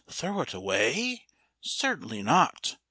[0.09, 1.27] Throw it away?
[1.61, 2.75] Certainly not.